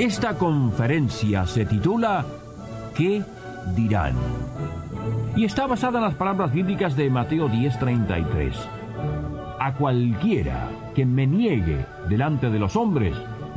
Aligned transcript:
Esta 0.00 0.34
conferencia 0.38 1.46
se 1.46 1.66
titula 1.66 2.24
¿Qué 2.94 3.22
dirán? 3.76 4.14
Y 5.36 5.44
está 5.44 5.66
basada 5.66 5.98
en 5.98 6.06
las 6.06 6.14
palabras 6.14 6.54
bíblicas 6.54 6.96
de 6.96 7.10
Mateo 7.10 7.50
10:33. 7.50 8.54
A 9.58 9.74
cualquiera 9.74 10.70
que 10.94 11.04
me 11.04 11.26
niegue 11.26 11.84
delante 12.08 12.48
de 12.48 12.58
los 12.58 12.76
hombres, 12.76 13.14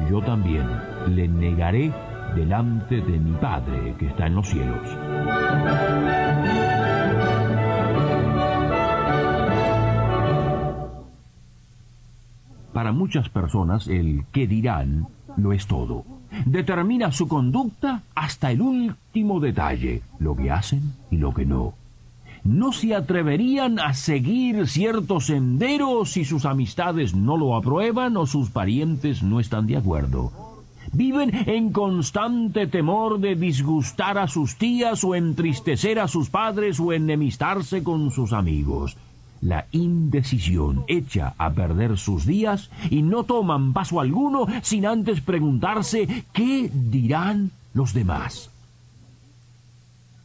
yo 0.10 0.22
también 0.22 0.68
le 1.08 1.30
negaré 1.30 1.94
delante 2.36 3.00
de 3.00 3.20
mi 3.20 3.32
Padre 3.38 3.96
que 3.98 4.08
está 4.08 4.28
en 4.28 4.36
los 4.36 4.50
cielos. 4.50 4.86
Para 12.74 12.92
muchas 12.92 13.30
personas 13.30 13.88
el 13.88 14.26
qué 14.34 14.46
dirán 14.46 15.08
lo 15.38 15.54
es 15.54 15.68
todo 15.68 16.13
determina 16.46 17.12
su 17.12 17.28
conducta 17.28 18.02
hasta 18.16 18.52
el 18.52 18.62
último 18.62 19.40
detalle, 19.40 20.02
lo 20.20 20.36
que 20.36 20.52
hacen 20.52 20.94
y 21.12 21.18
lo 21.18 21.34
que 21.34 21.46
no. 21.46 21.74
No 22.44 22.74
se 22.74 22.94
atreverían 22.94 23.80
a 23.80 23.94
seguir 23.94 24.68
ciertos 24.68 25.28
senderos 25.28 26.12
si 26.12 26.26
sus 26.26 26.46
amistades 26.46 27.16
no 27.16 27.38
lo 27.38 27.56
aprueban 27.56 28.18
o 28.18 28.26
sus 28.26 28.50
parientes 28.50 29.24
no 29.24 29.40
están 29.40 29.66
de 29.66 29.78
acuerdo. 29.78 30.32
Viven 30.92 31.32
en 31.48 31.72
constante 31.72 32.68
temor 32.68 33.20
de 33.20 33.36
disgustar 33.36 34.18
a 34.18 34.28
sus 34.28 34.58
tías 34.58 35.04
o 35.04 35.16
entristecer 35.16 36.00
a 36.00 36.08
sus 36.08 36.30
padres 36.30 36.80
o 36.80 36.92
enemistarse 36.92 37.82
con 37.82 38.12
sus 38.12 38.34
amigos 38.34 38.98
la 39.44 39.68
indecisión 39.72 40.86
echa 40.88 41.34
a 41.38 41.52
perder 41.52 41.98
sus 41.98 42.26
días 42.26 42.70
y 42.90 43.02
no 43.02 43.24
toman 43.24 43.74
paso 43.74 44.00
alguno 44.00 44.48
sin 44.62 44.86
antes 44.86 45.22
preguntarse 45.22 46.26
qué 46.32 46.70
dirán 46.74 47.52
los 47.74 47.94
demás. 47.94 48.50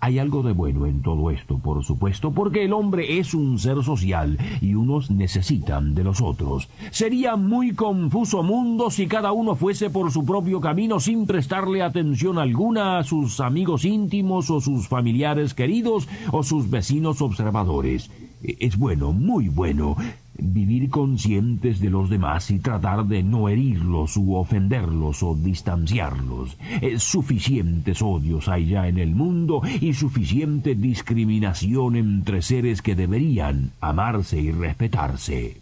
Hay 0.01 0.21
algo 0.21 0.45
de 0.45 0.53
bueno 0.53 0.87
en 0.87 1.03
todo 1.03 1.33
esto, 1.33 1.59
por 1.59 1.85
supuesto, 1.85 2.31
porque 2.31 2.65
el 2.65 2.73
hombre 2.73 3.19
es 3.19 3.35
un 3.35 3.59
ser 3.59 3.83
social 3.83 4.39
y 4.61 4.75
unos 4.75 5.11
necesitan 5.11 5.97
de 5.97 6.05
los 6.05 6.21
otros. 6.23 6.69
Sería 6.93 7.35
muy 7.35 7.73
confuso 7.73 8.45
mundo 8.45 8.91
si 8.91 9.09
cada 9.09 9.33
uno 9.33 9.57
fuese 9.57 9.91
por 9.91 10.13
su 10.13 10.25
propio 10.25 10.61
camino 10.61 11.01
sin 11.01 11.27
prestarle 11.27 11.83
atención 11.83 12.39
alguna 12.39 12.99
a 12.99 13.05
sus 13.05 13.41
amigos 13.41 13.85
íntimos 13.85 14.51
o 14.51 14.61
sus 14.61 14.87
familiares 14.87 15.53
queridos 15.53 16.07
o 16.31 16.45
sus 16.45 16.71
vecinos 16.71 17.21
observadores. 17.21 18.09
Es 18.43 18.77
bueno, 18.77 19.13
muy 19.13 19.49
bueno, 19.49 19.97
vivir 20.39 20.89
conscientes 20.91 21.81
de 21.81 21.91
los 21.91 22.09
demás 22.09 22.51
y 22.51 22.61
tratar 22.61 23.07
de 23.07 23.23
no 23.23 23.49
herirlos 23.49 24.17
u 24.17 24.35
ofenderlos 24.35 25.23
o 25.23 25.35
distanciarlos. 25.35 26.57
suficientes 26.99 28.01
odios 28.01 28.49
hay 28.49 28.67
ya 28.67 28.89
en 28.89 28.99
el 28.99 29.15
mundo 29.15 29.63
y 29.81 29.93
suficiente 29.95 30.75
discriminación 30.75 31.97
entre 31.97 32.43
seres 32.43 32.83
que 32.83 32.95
deberían 32.95 33.73
amarse 33.81 34.41
y 34.41 34.53
respetarse. 34.53 35.61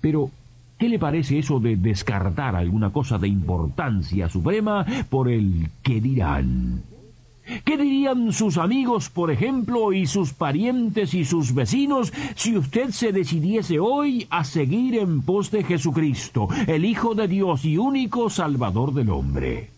Pero, 0.00 0.30
¿qué 0.78 0.88
le 0.88 0.98
parece 0.98 1.38
eso 1.38 1.60
de 1.60 1.76
descartar 1.76 2.56
alguna 2.56 2.90
cosa 2.90 3.18
de 3.18 3.28
importancia 3.28 4.28
suprema 4.28 4.84
por 5.08 5.30
el 5.30 5.70
que 5.82 6.00
dirán? 6.00 6.82
¿Qué 7.64 7.76
dirían 7.76 8.32
sus 8.32 8.56
amigos, 8.56 9.10
por 9.10 9.30
ejemplo, 9.30 9.92
y 9.92 10.06
sus 10.06 10.32
parientes 10.32 11.12
y 11.12 11.24
sus 11.24 11.54
vecinos 11.54 12.12
si 12.34 12.56
usted 12.56 12.90
se 12.90 13.12
decidiese 13.12 13.78
hoy 13.78 14.26
a 14.30 14.44
seguir 14.44 14.96
en 14.96 15.22
pos 15.22 15.50
de 15.50 15.62
Jesucristo, 15.62 16.48
el 16.66 16.84
Hijo 16.84 17.14
de 17.14 17.28
Dios 17.28 17.64
y 17.64 17.76
único 17.76 18.30
Salvador 18.30 18.94
del 18.94 19.10
hombre? 19.10 19.70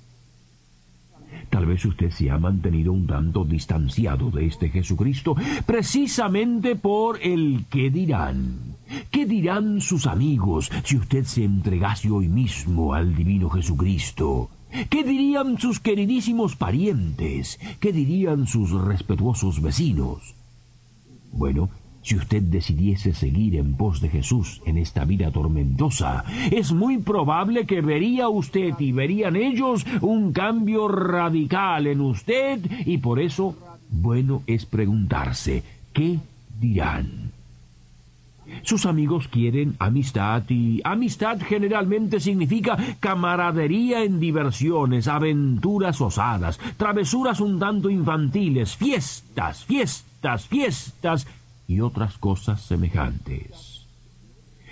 Tal 1.51 1.67
vez 1.67 1.85
usted 1.85 2.11
se 2.11 2.31
ha 2.31 2.39
mantenido 2.39 2.93
un 2.93 3.07
tanto 3.07 3.45
distanciado 3.45 4.31
de 4.31 4.47
este 4.47 4.69
Jesucristo 4.69 5.37
precisamente 5.65 6.77
por 6.77 7.19
el 7.23 7.65
qué 7.71 7.91
dirán. 7.91 8.77
¿Qué 9.11 9.27
dirán 9.27 9.81
sus 9.81 10.07
amigos 10.07 10.71
si 10.85 10.97
usted 10.97 11.25
se 11.25 11.45
entregase 11.45 12.11
hoy 12.11 12.29
mismo 12.29 12.95
al 12.95 13.15
divino 13.15 13.49
Jesucristo? 13.49 14.51
¿Qué 14.91 15.03
dirían 15.05 15.59
sus 15.59 15.81
queridísimos 15.81 16.57
parientes? 16.57 17.59
¿Qué 17.81 17.93
dirían 17.93 18.47
sus 18.47 18.71
respetuosos 18.73 19.63
vecinos? 19.63 20.35
Bueno, 21.33 21.71
si 22.03 22.15
usted 22.17 22.43
decidiese 22.43 23.13
seguir 23.15 23.57
en 23.57 23.75
pos 23.75 24.01
de 24.01 24.09
Jesús 24.09 24.63
en 24.65 24.79
esta 24.79 25.05
vida 25.05 25.31
tormentosa, 25.31 26.25
es 26.53 26.73
muy 26.73 26.99
probable 26.99 27.67
que 27.67 27.81
vería 27.81 28.29
usted 28.29 28.79
y 28.79 28.93
verían 28.93 29.35
ellos 29.35 29.85
un 30.03 30.33
cambio 30.33 30.89
radical 30.89 31.87
en 31.87 32.01
usted 32.01 32.61
y 32.87 32.99
por 32.99 33.19
eso, 33.19 33.57
bueno 33.91 34.43
es 34.47 34.67
preguntarse, 34.67 35.65
¿qué 35.93 36.19
dirán? 36.61 37.36
Sus 38.63 38.87
amigos 38.87 39.29
quieren 39.29 39.77
amistad 39.79 40.43
y 40.49 40.81
amistad 40.85 41.39
generalmente 41.41 42.21
significa 42.21 42.77
camaradería 43.01 44.03
en 44.03 44.19
diversiones, 44.21 45.09
aventuras 45.09 46.01
osadas, 46.01 46.59
travesuras 46.77 47.41
un 47.41 47.59
tanto 47.59 47.91
infantiles, 47.91 48.77
fiestas, 48.77 49.65
fiestas, 49.65 50.47
fiestas 50.47 51.27
y 51.69 51.81
otras 51.81 52.19
cosas 52.19 52.63
semejantes. 52.63 53.87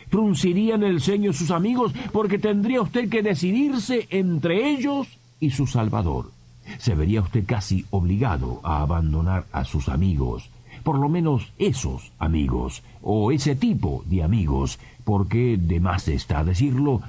Fruncirían 0.08 0.82
el 0.82 1.00
ceño 1.00 1.32
sus 1.32 1.50
amigos 1.50 1.92
porque 2.12 2.38
tendría 2.38 2.82
usted 2.82 3.08
que 3.08 3.22
decidirse 3.22 4.06
entre 4.10 4.70
ellos 4.70 5.08
y 5.41 5.50
su 5.50 5.66
Salvador. 5.66 6.30
Se 6.78 6.94
vería 6.94 7.20
usted 7.20 7.44
casi 7.46 7.84
obligado 7.91 8.60
a 8.62 8.80
abandonar 8.80 9.46
a 9.52 9.64
sus 9.64 9.88
amigos 9.88 10.48
por 10.84 10.99
lo 10.99 11.09
menos 11.09 11.53
esos 11.59 12.12
amigos, 12.19 12.83
o 13.03 13.33
ese 13.33 13.56
tipo 13.56 14.05
de 14.06 14.22
amigos, 14.22 14.78
porque 15.05 15.56
de 15.59 15.81
más 15.81 16.06
está 16.06 16.45
decirlo 16.45 17.00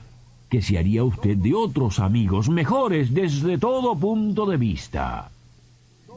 que 0.50 0.62
se 0.62 0.78
haría 0.78 1.03
usted 1.03 1.38
de 1.38 1.53
otros 1.53 2.00
amigos 2.00 2.50
mejores 2.50 3.13
desde 3.13 3.58
todo 3.58 3.96
punto 3.96 4.46
de 4.46 4.58
vista. 4.58 5.30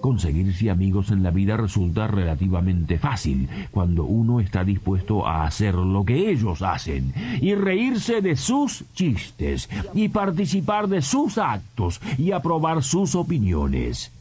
Conseguirse 0.00 0.70
amigos 0.70 1.10
en 1.10 1.24
la 1.24 1.30
vida 1.30 1.56
resulta 1.56 2.06
relativamente 2.06 2.98
fácil 2.98 3.48
cuando 3.72 4.04
uno 4.04 4.38
está 4.38 4.62
dispuesto 4.62 5.26
a 5.26 5.44
hacer 5.44 5.74
lo 5.74 6.04
que 6.04 6.30
ellos 6.30 6.62
hacen 6.62 7.12
y 7.40 7.54
reírse 7.54 8.20
de 8.20 8.36
sus 8.36 8.84
chistes 8.94 9.68
y 9.94 10.08
participar 10.08 10.88
de 10.88 11.02
sus 11.02 11.36
actos 11.36 12.00
y 12.16 12.30
aprobar 12.30 12.84
sus 12.84 13.16
opiniones. 13.16 14.12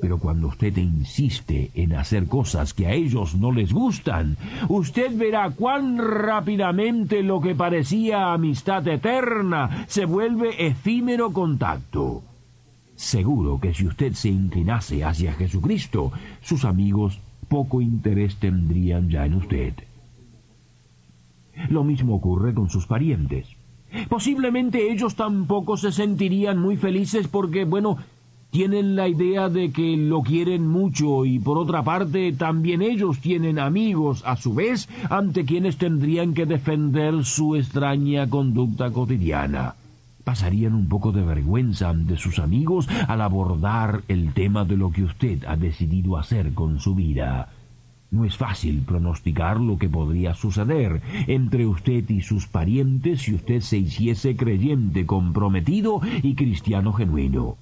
Pero 0.00 0.18
cuando 0.18 0.48
usted 0.48 0.76
insiste 0.76 1.70
en 1.74 1.94
hacer 1.94 2.26
cosas 2.26 2.74
que 2.74 2.86
a 2.86 2.92
ellos 2.92 3.34
no 3.34 3.52
les 3.52 3.72
gustan, 3.72 4.36
usted 4.68 5.16
verá 5.16 5.50
cuán 5.50 5.98
rápidamente 5.98 7.22
lo 7.22 7.40
que 7.40 7.54
parecía 7.54 8.32
amistad 8.32 8.86
eterna 8.88 9.86
se 9.88 10.04
vuelve 10.04 10.66
efímero 10.66 11.32
contacto. 11.32 12.22
Seguro 12.96 13.58
que 13.60 13.74
si 13.74 13.86
usted 13.86 14.12
se 14.12 14.28
inclinase 14.28 15.04
hacia 15.04 15.32
Jesucristo, 15.32 16.12
sus 16.42 16.64
amigos 16.64 17.20
poco 17.48 17.80
interés 17.80 18.36
tendrían 18.36 19.10
ya 19.10 19.26
en 19.26 19.34
usted. 19.34 19.74
Lo 21.68 21.84
mismo 21.84 22.16
ocurre 22.16 22.54
con 22.54 22.68
sus 22.70 22.86
parientes. 22.86 23.46
Posiblemente 24.08 24.90
ellos 24.90 25.14
tampoco 25.14 25.76
se 25.76 25.92
sentirían 25.92 26.58
muy 26.58 26.76
felices 26.76 27.28
porque, 27.28 27.64
bueno, 27.64 27.98
tienen 28.54 28.94
la 28.94 29.08
idea 29.08 29.48
de 29.48 29.72
que 29.72 29.96
lo 29.96 30.22
quieren 30.22 30.68
mucho 30.68 31.24
y 31.24 31.40
por 31.40 31.58
otra 31.58 31.82
parte 31.82 32.32
también 32.32 32.82
ellos 32.82 33.18
tienen 33.18 33.58
amigos 33.58 34.22
a 34.24 34.36
su 34.36 34.54
vez 34.54 34.88
ante 35.10 35.44
quienes 35.44 35.76
tendrían 35.76 36.34
que 36.34 36.46
defender 36.46 37.24
su 37.24 37.56
extraña 37.56 38.30
conducta 38.30 38.92
cotidiana. 38.92 39.74
Pasarían 40.22 40.72
un 40.76 40.86
poco 40.88 41.10
de 41.10 41.22
vergüenza 41.22 41.88
ante 41.88 42.16
sus 42.16 42.38
amigos 42.38 42.88
al 43.08 43.22
abordar 43.22 44.02
el 44.06 44.32
tema 44.32 44.64
de 44.64 44.76
lo 44.76 44.92
que 44.92 45.02
usted 45.02 45.44
ha 45.48 45.56
decidido 45.56 46.16
hacer 46.16 46.54
con 46.54 46.78
su 46.78 46.94
vida. 46.94 47.48
No 48.12 48.24
es 48.24 48.36
fácil 48.36 48.82
pronosticar 48.86 49.58
lo 49.58 49.78
que 49.78 49.88
podría 49.88 50.32
suceder 50.34 51.02
entre 51.26 51.66
usted 51.66 52.08
y 52.08 52.20
sus 52.20 52.46
parientes 52.46 53.22
si 53.22 53.34
usted 53.34 53.62
se 53.62 53.78
hiciese 53.78 54.36
creyente 54.36 55.06
comprometido 55.06 56.00
y 56.22 56.36
cristiano 56.36 56.92
genuino. 56.92 57.56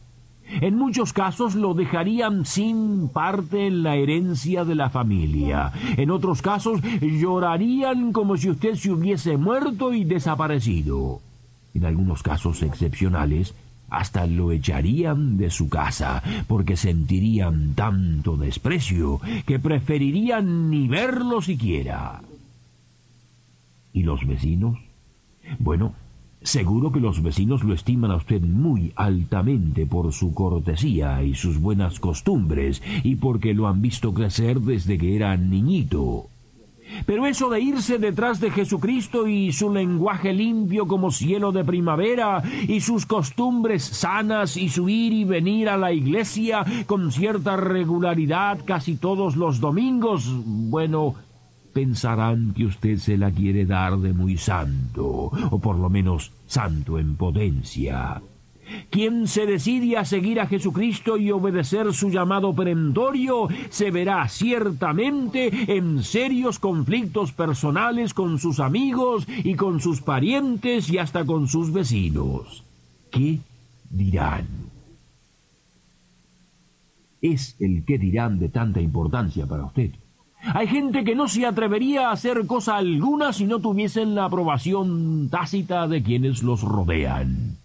En 0.61 0.77
muchos 0.77 1.13
casos 1.13 1.55
lo 1.55 1.75
dejarían 1.75 2.45
sin 2.45 3.09
parte 3.09 3.67
en 3.67 3.83
la 3.83 3.97
herencia 3.97 4.65
de 4.65 4.75
la 4.75 4.91
familia. 4.91 5.73
En 5.97 6.11
otros 6.11 6.43
casos 6.43 6.81
llorarían 7.01 8.13
como 8.13 8.37
si 8.37 8.51
usted 8.51 8.75
se 8.75 8.91
hubiese 8.91 9.37
muerto 9.37 9.93
y 9.93 10.05
desaparecido. 10.05 11.21
En 11.75 11.87
algunos 11.87 12.23
casos 12.23 12.63
excepcionales, 12.63 13.55
hasta 13.89 14.27
lo 14.27 14.53
echarían 14.53 15.37
de 15.37 15.51
su 15.51 15.69
casa, 15.69 16.23
porque 16.49 16.77
sentirían 16.77 17.75
tanto 17.75 18.37
desprecio 18.37 19.21
que 19.47 19.59
preferirían 19.59 20.71
ni 20.71 20.89
verlo 20.89 21.43
siquiera. 21.43 22.23
¿Y 23.93 24.03
los 24.03 24.27
vecinos? 24.27 24.79
Bueno, 25.59 25.95
seguro 26.45 26.93
que 26.93 27.01
los 27.01 27.23
vecinos 27.23 27.65
lo 27.65 27.75
estiman 27.75 28.11
a 28.11 28.17
usted 28.17 28.41
muy 28.41 28.93
altamente 28.97 29.87
por 29.87 30.13
su 30.13 30.35
cortesía 30.35 31.23
y 31.23 31.35
sus 31.35 31.59
buenas 31.59 32.01
costumbres, 32.01 32.83
y 33.03 33.17
porque 33.17 33.55
lo 33.55 33.69
han 33.69 33.83
visto 33.83 34.13
crecer 34.13 34.61
desde 34.61 34.99
que 34.99 35.17
era 35.17 35.37
niñito. 35.37 36.27
Pero 37.07 37.27
eso 37.27 37.49
de 37.49 37.61
irse 37.61 37.99
detrás 37.99 38.41
de 38.41 38.51
Jesucristo 38.51 39.27
y 39.27 39.53
su 39.53 39.73
lenguaje 39.73 40.33
limpio 40.33 40.87
como 40.87 41.11
cielo 41.11 41.53
de 41.53 41.65
primavera 41.65 42.43
y 42.69 42.81
sus 42.81 43.07
costumbres 43.07 43.83
sanas 43.83 44.57
y 44.57 44.69
su 44.69 44.89
ir 44.89 45.13
y 45.13 45.25
venir 45.25 45.69
a 45.69 45.77
la 45.77 45.93
iglesia 45.93 46.65
con 46.87 47.11
cierta 47.11 47.57
regularidad 47.57 48.59
casi 48.65 48.97
todos 48.97 49.37
los 49.37 49.61
domingos, 49.61 50.31
bueno, 50.45 51.15
pensarán 51.73 52.53
que 52.55 52.67
usted 52.67 52.99
se 52.99 53.17
la 53.17 53.31
quiere 53.31 53.67
dar 53.67 53.99
de 53.99 54.13
muy 54.13 54.37
santo, 54.37 55.31
o 55.51 55.59
por 55.59 55.77
lo 55.77 55.91
menos 55.91 56.33
santo 56.47 56.99
en 56.99 57.17
potencia. 57.17 58.21
Quien 58.91 59.27
se 59.27 59.47
decide 59.47 59.97
a 59.97 60.05
seguir 60.05 60.41
a 60.41 60.47
Jesucristo 60.47 61.17
y 61.17 61.31
obedecer 61.31 61.93
su 61.93 62.11
llamado 62.11 62.55
perentorio 62.55 63.49
se 63.71 63.91
verá 63.91 64.29
ciertamente 64.29 65.77
en 65.77 66.03
serios 66.03 66.59
conflictos 66.59 67.33
personales 67.33 68.15
con 68.15 68.39
sus 68.39 68.61
amigos 68.61 69.27
y 69.45 69.55
con 69.55 69.81
sus 69.81 70.01
parientes 70.01 70.89
y 70.91 70.99
hasta 70.99 71.25
con 71.25 71.49
sus 71.49 71.73
vecinos. 71.73 72.65
¿Qué 73.11 73.41
dirán? 73.91 74.47
Es 77.21 77.57
el 77.61 77.85
qué 77.85 77.99
dirán 77.99 78.39
de 78.39 78.49
tanta 78.49 78.81
importancia 78.81 79.47
para 79.47 79.65
usted. 79.65 79.93
Hay 80.43 80.67
gente 80.67 81.05
que 81.05 81.15
no 81.15 81.29
se 81.29 81.47
atrevería 81.47 82.09
a 82.09 82.13
hacer 82.13 82.47
cosa 82.47 82.77
alguna 82.77 83.33
si 83.33 83.45
no 83.45 83.61
tuviesen 83.61 84.15
la 84.15 84.25
aprobación 84.25 85.29
tácita 85.31 85.87
de 85.87 86.03
quienes 86.03 86.43
los 86.43 86.63
rodean. 86.63 87.59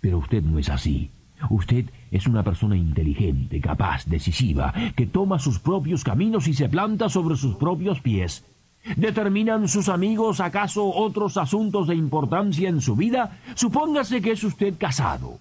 Pero 0.00 0.18
usted 0.18 0.42
no 0.42 0.58
es 0.58 0.68
así. 0.68 1.10
Usted 1.50 1.86
es 2.10 2.26
una 2.26 2.42
persona 2.42 2.76
inteligente, 2.76 3.60
capaz, 3.60 4.06
decisiva, 4.06 4.72
que 4.96 5.06
toma 5.06 5.38
sus 5.38 5.58
propios 5.58 6.04
caminos 6.04 6.46
y 6.46 6.54
se 6.54 6.68
planta 6.68 7.08
sobre 7.08 7.36
sus 7.36 7.56
propios 7.56 8.00
pies. 8.00 8.44
¿Determinan 8.96 9.68
sus 9.68 9.88
amigos 9.88 10.40
acaso 10.40 10.88
otros 10.88 11.36
asuntos 11.36 11.88
de 11.88 11.96
importancia 11.96 12.68
en 12.68 12.80
su 12.80 12.96
vida? 12.96 13.38
Supóngase 13.54 14.22
que 14.22 14.32
es 14.32 14.44
usted 14.44 14.74
casado. 14.78 15.38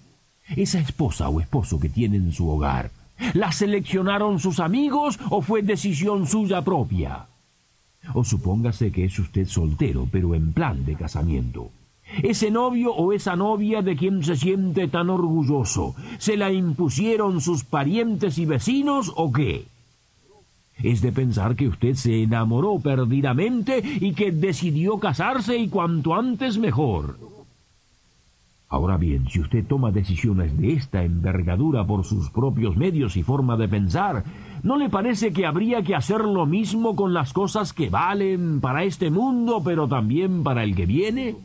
Esa 0.56 0.80
esposa 0.80 1.30
o 1.30 1.39
esposo 1.39 1.80
que 1.80 1.89
tiene 1.89 2.18
en 2.18 2.31
su 2.31 2.50
hogar, 2.50 2.89
¿la 3.34 3.52
seleccionaron 3.52 4.40
sus 4.40 4.60
amigos 4.60 5.19
o 5.30 5.42
fue 5.42 5.62
decisión 5.62 6.28
suya 6.28 6.62
propia? 6.62 7.28
O 8.14 8.24
supóngase 8.24 8.92
que 8.92 9.06
es 9.06 9.19
usted 9.19 9.48
soltero, 9.48 10.08
pero 10.12 10.34
en 10.36 10.54
plan 10.54 10.86
de 10.86 10.96
casamiento. 10.96 11.72
Ese 12.24 12.52
novio 12.52 12.94
o 12.94 13.12
esa 13.12 13.36
novia 13.36 13.81
de 13.81 13.96
quien 13.96 14.24
se 14.24 14.36
siente 14.36 14.88
tan 14.88 15.10
orgulloso, 15.10 15.94
¿se 16.18 16.38
la 16.38 16.52
impusieron 16.52 17.42
sus 17.42 17.64
parientes 17.64 18.38
y 18.38 18.46
vecinos 18.46 19.12
o 19.16 19.31
qué? 19.31 19.66
Es 20.81 21.02
de 21.02 21.12
pensar 21.12 21.56
que 21.56 21.68
usted 21.68 21.96
se 21.96 22.24
enamoró 22.24 22.80
perdidamente 22.80 23.81
y 23.84 24.14
que 24.14 24.31
decidió 24.31 25.00
casarse 25.00 25.58
y 25.58 25.68
cuanto 25.68 26.16
antes 26.16 26.58
mejor. 26.58 27.18
Ahora 28.69 28.98
bien, 28.98 29.30
si 29.30 29.40
usted 29.40 29.66
toma 29.66 29.92
decisiones 29.92 30.58
de 30.58 30.74
esta 30.74 31.04
envergadura 31.04 31.88
por 31.88 32.04
sus 32.04 32.30
propios 32.30 32.75
medios 32.75 33.16
y 33.16 33.24
forma 33.24 33.56
de 33.56 33.69
pensar, 33.69 34.25
¿no 34.62 34.75
le 34.75 34.90
parece 34.90 35.31
que 35.31 35.46
habría 35.46 35.84
que 35.84 35.96
hacer 35.96 36.19
lo 36.19 36.46
mismo 36.46 36.94
con 36.96 37.14
las 37.14 37.31
cosas 37.31 37.72
que 37.72 37.90
valen 37.90 38.60
para 38.60 38.84
este 38.84 39.10
mundo, 39.10 39.62
pero 39.64 39.88
también 39.88 40.44
para 40.44 40.66
el 40.66 40.75
que 40.75 40.86
viene? 40.86 41.38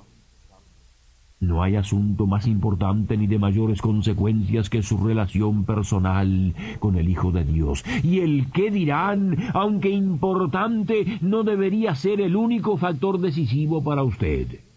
No 1.39 1.63
hay 1.63 1.77
asunto 1.77 2.27
más 2.27 2.49
importante 2.49 3.17
ni 3.17 3.29
de 3.29 3.39
mayores 3.39 3.81
consecuencias 3.81 4.69
que 4.69 4.83
su 4.83 4.99
relación 4.99 5.65
personal 5.65 6.55
con 6.81 6.97
el 6.97 7.09
Hijo 7.09 7.31
de 7.31 7.45
Dios. 7.45 7.85
Y 8.03 8.19
el 8.21 8.51
qué 8.53 8.73
dirán, 8.73 9.37
aunque 9.55 9.91
importante, 9.91 11.19
no 11.21 11.45
debería 11.45 11.95
ser 11.95 12.21
el 12.21 12.35
único 12.35 12.77
factor 12.77 13.21
decisivo 13.21 13.83
para 13.83 14.03
usted. 14.03 14.72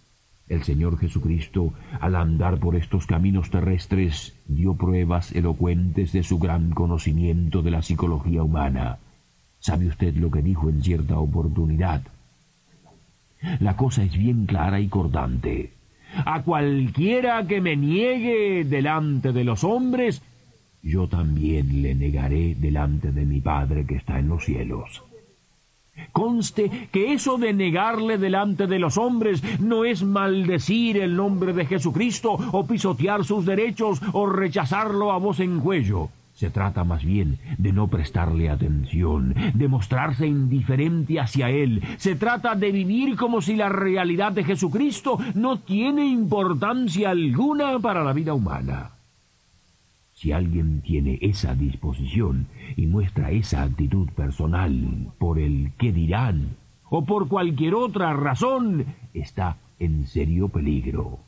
El 0.47 0.63
Señor 0.63 0.97
Jesucristo, 0.97 1.73
al 1.99 2.15
andar 2.15 2.59
por 2.59 2.75
estos 2.75 3.07
caminos 3.07 3.49
terrestres, 3.49 4.35
dio 4.47 4.75
pruebas 4.75 5.31
elocuentes 5.31 6.11
de 6.11 6.23
su 6.23 6.37
gran 6.37 6.71
conocimiento 6.71 7.61
de 7.61 7.71
la 7.71 7.81
psicología 7.81 8.43
humana. 8.43 8.99
¿Sabe 9.59 9.87
usted 9.87 10.15
lo 10.15 10.29
que 10.29 10.41
dijo 10.41 10.69
en 10.69 10.83
cierta 10.83 11.17
oportunidad? 11.17 12.03
La 13.59 13.75
cosa 13.75 14.03
es 14.03 14.17
bien 14.17 14.45
clara 14.45 14.79
y 14.79 14.87
cordante 14.87 15.75
a 16.23 16.43
cualquiera 16.43 17.45
que 17.45 17.59
me 17.59 17.75
niegue 17.75 18.63
delante 18.63 19.33
de 19.33 19.43
los 19.43 19.63
hombres, 19.63 20.21
yo 20.81 21.07
también 21.07 21.81
le 21.81 21.95
negaré 21.95 22.55
delante 22.55 23.11
de 23.11 23.25
mi 23.25 23.41
Padre 23.41 23.85
que 23.85 23.95
está 23.95 24.19
en 24.19 24.29
los 24.29 24.45
cielos. 24.45 25.03
Conste 26.11 26.89
que 26.91 27.13
eso 27.13 27.37
de 27.37 27.53
negarle 27.53 28.17
delante 28.17 28.67
de 28.67 28.79
los 28.79 28.97
hombres 28.97 29.43
no 29.59 29.85
es 29.85 30.03
maldecir 30.03 30.97
el 30.97 31.15
nombre 31.15 31.53
de 31.53 31.65
Jesucristo 31.65 32.37
o 32.51 32.65
pisotear 32.65 33.25
sus 33.25 33.45
derechos 33.45 34.01
o 34.13 34.25
rechazarlo 34.27 35.11
a 35.11 35.17
voz 35.17 35.39
en 35.39 35.59
cuello. 35.59 36.09
Se 36.35 36.49
trata 36.49 36.83
más 36.83 37.03
bien 37.03 37.39
de 37.57 37.71
no 37.71 37.87
prestarle 37.87 38.49
atención, 38.49 39.33
de 39.53 39.67
mostrarse 39.69 40.27
indiferente 40.27 41.17
hacia 41.17 41.49
Él. 41.49 41.81
Se 41.97 42.15
trata 42.15 42.55
de 42.55 42.73
vivir 42.73 43.15
como 43.15 43.41
si 43.41 43.55
la 43.55 43.69
realidad 43.69 44.33
de 44.33 44.43
Jesucristo 44.43 45.17
no 45.33 45.59
tiene 45.59 46.05
importancia 46.05 47.11
alguna 47.11 47.79
para 47.79 48.03
la 48.03 48.11
vida 48.11 48.33
humana. 48.33 48.94
Si 50.15 50.31
alguien 50.31 50.81
tiene 50.81 51.19
esa 51.21 51.55
disposición 51.55 52.47
y 52.77 52.87
muestra 52.87 53.31
esa 53.31 53.63
actitud 53.63 54.09
personal 54.11 55.11
por 55.19 55.39
el 55.39 55.73
qué 55.77 55.91
dirán 55.91 56.55
o 56.89 57.03
por 57.03 57.27
cualquier 57.27 57.75
otra 57.75 58.13
razón, 58.13 58.85
está 59.13 59.57
en 59.77 60.07
serio 60.07 60.47
peligro. 60.47 61.19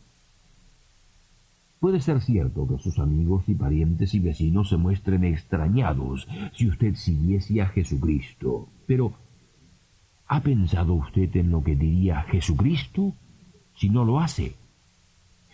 Puede 1.81 1.99
ser 1.99 2.21
cierto 2.21 2.65
que 2.65 2.77
sus 2.77 2.97
amigos 2.97 3.43
y 3.47 3.55
parientes 3.55 4.13
y 4.13 4.19
vecinos 4.19 4.69
se 4.69 4.77
muestren 4.77 5.25
extrañados 5.25 6.25
si 6.53 6.69
usted 6.69 6.95
siguiese 6.95 7.61
a 7.61 7.67
Jesucristo. 7.67 8.69
Pero, 8.85 9.11
¿ha 10.27 10.39
pensado 10.39 10.93
usted 10.93 11.35
en 11.35 11.51
lo 11.51 11.61
que 11.61 11.75
diría 11.75 12.21
Jesucristo 12.21 13.13
si 13.75 13.89
no 13.89 14.05
lo 14.05 14.21
hace? 14.21 14.55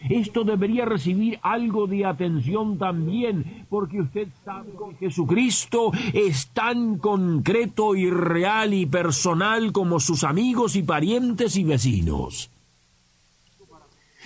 Esto 0.10 0.43
debería 0.43 0.86
recibir 0.86 1.39
algo 1.41 1.88
de 1.88 2.05
atención 2.05 2.77
también, 2.77 3.65
porque 3.69 4.01
usted 4.01 4.27
sabe 4.43 4.72
que 5.00 5.07
Jesucristo 5.07 5.91
es 6.13 6.48
tan 6.48 6.98
concreto 6.98 7.95
y 7.95 8.10
real 8.10 8.74
y 8.74 8.86
personal 8.86 9.72
como 9.72 10.00
sus 10.00 10.24
amigos 10.24 10.75
y 10.75 10.83
parientes 10.83 11.55
y 11.55 11.63
vecinos. 11.63 12.50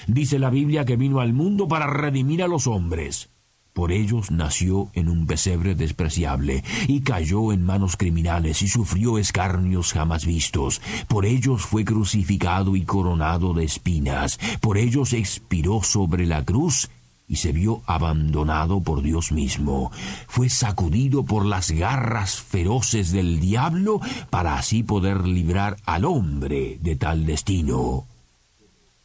Dice 0.07 0.39
la 0.39 0.49
Biblia 0.49 0.85
que 0.85 0.95
vino 0.95 1.19
al 1.19 1.33
mundo 1.33 1.67
para 1.67 1.87
redimir 1.87 2.41
a 2.41 2.47
los 2.47 2.67
hombres. 2.67 3.29
Por 3.77 3.91
ellos 3.91 4.31
nació 4.31 4.89
en 4.93 5.07
un 5.07 5.27
pesebre 5.27 5.75
despreciable, 5.75 6.63
y 6.87 7.01
cayó 7.01 7.53
en 7.53 7.63
manos 7.63 7.95
criminales, 7.95 8.63
y 8.63 8.67
sufrió 8.67 9.19
escarnios 9.19 9.93
jamás 9.93 10.25
vistos. 10.25 10.81
Por 11.07 11.27
ellos 11.27 11.61
fue 11.61 11.85
crucificado 11.85 12.75
y 12.75 12.85
coronado 12.85 13.53
de 13.53 13.65
espinas. 13.65 14.39
Por 14.61 14.79
ellos 14.79 15.13
expiró 15.13 15.83
sobre 15.83 16.25
la 16.25 16.43
cruz, 16.43 16.89
y 17.27 17.35
se 17.35 17.51
vio 17.51 17.83
abandonado 17.85 18.81
por 18.81 19.03
Dios 19.03 19.31
mismo. 19.31 19.91
Fue 20.27 20.49
sacudido 20.49 21.23
por 21.23 21.45
las 21.45 21.69
garras 21.69 22.41
feroces 22.41 23.11
del 23.11 23.39
diablo, 23.39 24.01
para 24.31 24.57
así 24.57 24.81
poder 24.81 25.27
librar 25.27 25.77
al 25.85 26.05
hombre 26.05 26.79
de 26.81 26.95
tal 26.95 27.27
destino. 27.27 28.05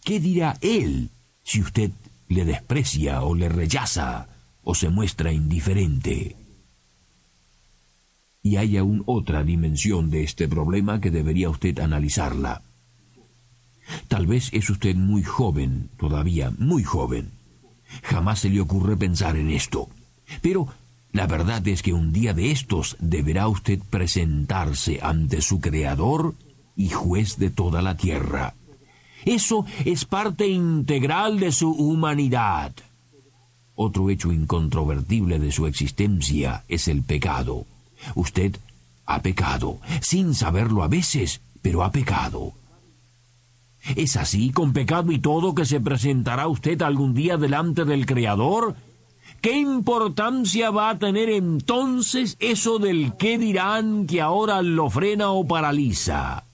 ¿Qué 0.02 0.18
dirá 0.18 0.56
él 0.62 1.10
si 1.42 1.60
usted 1.60 1.90
le 2.28 2.46
desprecia 2.46 3.20
o 3.20 3.34
le 3.34 3.50
rechaza 3.50 4.28
o 4.62 4.74
se 4.74 4.88
muestra 4.88 5.32
indiferente? 5.32 6.36
Y 8.42 8.56
hay 8.56 8.76
aún 8.76 9.02
otra 9.06 9.44
dimensión 9.44 10.10
de 10.10 10.24
este 10.24 10.48
problema 10.48 11.00
que 11.00 11.10
debería 11.10 11.48
usted 11.48 11.78
analizarla. 11.78 12.62
Tal 14.08 14.26
vez 14.26 14.50
es 14.52 14.68
usted 14.70 14.96
muy 14.96 15.22
joven, 15.22 15.90
todavía 15.98 16.52
muy 16.58 16.82
joven. 16.82 17.30
Jamás 18.02 18.40
se 18.40 18.50
le 18.50 18.60
ocurre 18.60 18.96
pensar 18.96 19.36
en 19.36 19.50
esto. 19.50 19.88
Pero 20.40 20.68
la 21.12 21.26
verdad 21.26 21.66
es 21.68 21.82
que 21.82 21.92
un 21.92 22.12
día 22.12 22.32
de 22.32 22.50
estos 22.50 22.96
deberá 22.98 23.48
usted 23.48 23.80
presentarse 23.90 24.98
ante 25.02 25.42
su 25.42 25.60
Creador 25.60 26.34
y 26.74 26.88
juez 26.88 27.36
de 27.36 27.50
toda 27.50 27.82
la 27.82 27.96
tierra. 27.96 28.54
Eso 29.24 29.66
es 29.84 30.04
parte 30.04 30.48
integral 30.48 31.38
de 31.38 31.52
su 31.52 31.70
humanidad. 31.70 32.72
Otro 33.84 34.10
hecho 34.10 34.30
incontrovertible 34.30 35.40
de 35.40 35.50
su 35.50 35.66
existencia 35.66 36.62
es 36.68 36.86
el 36.86 37.02
pecado. 37.02 37.66
Usted 38.14 38.56
ha 39.06 39.22
pecado, 39.22 39.78
sin 40.00 40.36
saberlo 40.36 40.84
a 40.84 40.88
veces, 40.88 41.40
pero 41.62 41.82
ha 41.82 41.90
pecado. 41.90 42.52
¿Es 43.96 44.16
así, 44.16 44.50
con 44.50 44.72
pecado 44.72 45.10
y 45.10 45.18
todo, 45.18 45.56
que 45.56 45.64
se 45.64 45.80
presentará 45.80 46.46
usted 46.46 46.80
algún 46.80 47.12
día 47.12 47.36
delante 47.38 47.84
del 47.84 48.06
Creador? 48.06 48.76
¿Qué 49.40 49.58
importancia 49.58 50.70
va 50.70 50.90
a 50.90 50.98
tener 51.00 51.28
entonces 51.28 52.36
eso 52.38 52.78
del 52.78 53.16
qué 53.16 53.36
dirán 53.36 54.06
que 54.06 54.20
ahora 54.20 54.62
lo 54.62 54.90
frena 54.90 55.32
o 55.32 55.44
paraliza? 55.44 56.44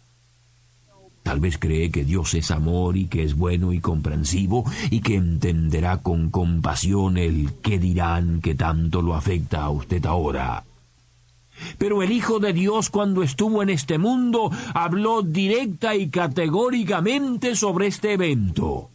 Tal 1.29 1.41
vez 1.41 1.59
cree 1.59 1.91
que 1.91 2.07
Dios 2.07 2.33
es 2.33 2.51
amor 2.51 2.97
y 2.97 3.05
que 3.05 3.23
es 3.23 3.37
bueno 3.37 3.75
y 3.75 3.81
comprensivo 3.81 4.65
y 4.89 5.01
que 5.01 5.17
entenderá 5.17 5.99
con 5.99 6.31
compasión 6.31 7.19
el 7.19 7.53
qué 7.61 7.79
dirán 7.79 8.41
que 8.41 8.55
tanto 8.55 9.03
lo 9.03 9.15
afecta 9.15 9.61
a 9.61 9.69
usted 9.69 10.07
ahora. 10.07 10.65
Pero 11.77 12.03
el 12.03 12.13
Hijo 12.13 12.39
de 12.39 12.55
Dios 12.55 12.89
cuando 12.89 13.23
estuvo 13.23 13.63
en 13.63 13.69
este 13.69 13.99
mundo 13.99 14.51
habló 14.73 15.21
directa 15.21 15.95
y 15.95 16.09
categóricamente 16.09 17.57
sobre 17.57 17.89
este 17.89 18.15
evento. 18.15 18.89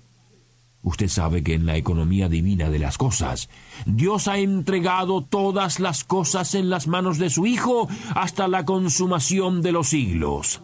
Usted 0.82 1.10
sabe 1.10 1.44
que 1.44 1.54
en 1.54 1.68
la 1.68 1.78
economía 1.78 2.30
divina 2.30 2.72
de 2.72 2.80
las 2.80 2.98
cosas, 2.98 3.48
Dios 3.86 4.28
ha 4.28 4.40
entregado 4.40 5.22
todas 5.22 5.80
las 5.80 6.04
cosas 6.04 6.56
en 6.56 6.72
las 6.72 6.88
manos 6.88 7.20
de 7.20 7.30
su 7.30 7.46
Hijo 7.46 7.88
hasta 8.16 8.48
la 8.48 8.66
consumación 8.66 9.62
de 9.62 9.72
los 9.72 9.90
siglos. 9.90 10.62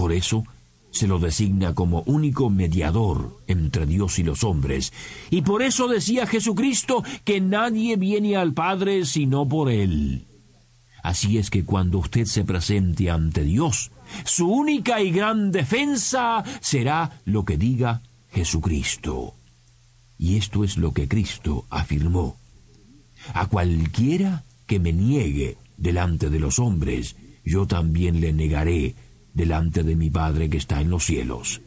Por 0.00 0.14
eso 0.14 0.44
se 0.92 1.06
lo 1.06 1.18
designa 1.18 1.74
como 1.74 2.00
único 2.06 2.48
mediador 2.48 3.38
entre 3.46 3.84
Dios 3.84 4.18
y 4.18 4.22
los 4.22 4.44
hombres, 4.44 4.94
y 5.28 5.42
por 5.42 5.60
eso 5.60 5.88
decía 5.88 6.26
Jesucristo 6.26 7.04
que 7.22 7.42
nadie 7.42 7.96
viene 7.96 8.34
al 8.34 8.54
Padre 8.54 9.04
sino 9.04 9.46
por 9.46 9.70
Él. 9.70 10.24
Así 11.02 11.36
es 11.36 11.50
que 11.50 11.66
cuando 11.66 11.98
usted 11.98 12.24
se 12.24 12.44
presente 12.44 13.10
ante 13.10 13.44
Dios, 13.44 13.90
su 14.24 14.48
única 14.48 15.02
y 15.02 15.10
gran 15.10 15.52
defensa 15.52 16.44
será 16.62 17.20
lo 17.26 17.44
que 17.44 17.58
diga 17.58 18.00
Jesucristo. 18.32 19.34
Y 20.16 20.38
esto 20.38 20.64
es 20.64 20.78
lo 20.78 20.94
que 20.94 21.08
Cristo 21.08 21.66
afirmó. 21.68 22.38
A 23.34 23.48
cualquiera 23.48 24.44
que 24.66 24.78
me 24.80 24.94
niegue 24.94 25.58
delante 25.76 26.30
de 26.30 26.40
los 26.40 26.58
hombres, 26.58 27.16
yo 27.44 27.66
también 27.66 28.22
le 28.22 28.32
negaré 28.32 28.94
delante 29.34 29.82
de 29.82 29.96
mi 29.96 30.10
Padre 30.10 30.50
que 30.50 30.58
está 30.58 30.80
en 30.80 30.90
los 30.90 31.04
cielos. 31.04 31.60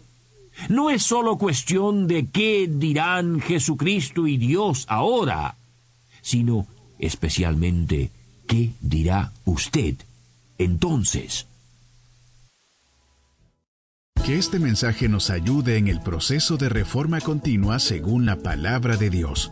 No 0.70 0.89
es 0.89 1.03
sólo 1.03 1.38
cuestión 1.38 2.08
de 2.08 2.27
qué 2.27 2.70
dirán 2.70 3.39
Jesucristo 3.41 4.27
y 4.27 4.38
Dios 4.38 4.86
ahora, 4.88 5.55
sino 6.22 6.67
especialmente 7.00 8.12
¿Qué 8.48 8.72
dirá 8.82 9.32
usted 9.46 9.96
entonces? 10.58 11.48
Que 14.25 14.38
este 14.38 14.60
mensaje 14.60 15.10
nos 15.10 15.29
ayude 15.29 15.77
en 15.77 15.88
el 15.88 16.01
proceso 16.01 16.58
de 16.58 16.70
reforma 16.70 17.20
continua 17.20 17.79
según 17.79 18.25
la 18.25 18.38
palabra 18.38 18.96
de 18.96 19.10
Dios. 19.10 19.51